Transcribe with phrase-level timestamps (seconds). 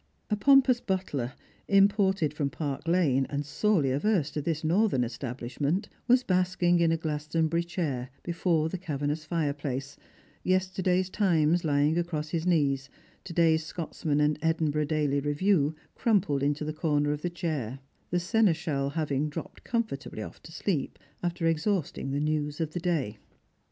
[0.31, 1.33] A pompous butler,
[1.67, 6.97] imported from Park lane, and sorely averse to this Northern establishment, was basking in a
[6.97, 9.97] Glastonbury chair before the cavernous fireplace,
[10.43, 12.89] yesterday's Times lying across his knees,
[13.25, 17.77] to day's Scotsman and Edinburgh Daily Review crumpled into the corner of the chair;
[18.09, 23.19] the seneschal having dropped comfortably off to sleep after exhausting the news of the day.